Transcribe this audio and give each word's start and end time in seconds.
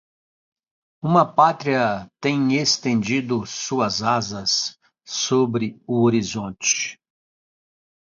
Uma 0.99 1.31
Pátria 1.31 2.09
tem 2.19 2.55
estendido 2.55 3.45
suas 3.45 4.01
asas 4.01 4.75
sobre 5.05 5.79
o 5.85 6.01
horizonte 6.03 6.99